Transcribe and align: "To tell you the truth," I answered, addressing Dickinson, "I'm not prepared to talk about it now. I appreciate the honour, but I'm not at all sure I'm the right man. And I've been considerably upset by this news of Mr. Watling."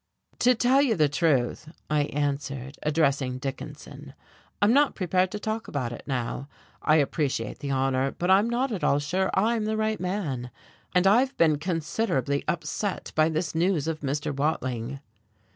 "To 0.39 0.55
tell 0.55 0.81
you 0.81 0.95
the 0.95 1.07
truth," 1.07 1.69
I 1.87 2.05
answered, 2.05 2.79
addressing 2.81 3.37
Dickinson, 3.37 4.15
"I'm 4.59 4.73
not 4.73 4.95
prepared 4.95 5.29
to 5.29 5.39
talk 5.39 5.67
about 5.67 5.91
it 5.91 6.01
now. 6.07 6.49
I 6.81 6.95
appreciate 6.95 7.59
the 7.59 7.69
honour, 7.71 8.09
but 8.09 8.31
I'm 8.31 8.49
not 8.49 8.71
at 8.71 8.83
all 8.83 8.97
sure 8.97 9.29
I'm 9.35 9.65
the 9.65 9.77
right 9.77 9.99
man. 9.99 10.49
And 10.95 11.05
I've 11.05 11.37
been 11.37 11.59
considerably 11.59 12.43
upset 12.47 13.11
by 13.13 13.29
this 13.29 13.53
news 13.53 13.87
of 13.87 13.99
Mr. 13.99 14.35
Watling." 14.35 15.01